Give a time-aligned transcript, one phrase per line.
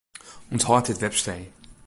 [0.53, 1.51] Unthâld dit webstee.